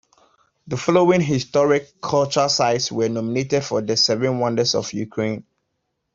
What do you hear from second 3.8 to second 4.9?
the Seven Wonders